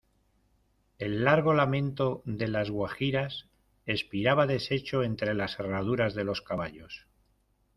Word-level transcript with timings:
el 0.97 1.23
largo 1.23 1.53
lamento 1.53 2.23
de 2.25 2.47
las 2.47 2.71
guajiras 2.71 3.47
expiraba 3.85 4.47
deshecho 4.47 5.03
entre 5.03 5.35
las 5.35 5.59
herraduras 5.59 6.15
de 6.15 6.23
los 6.23 6.41
caballos. 6.41 7.05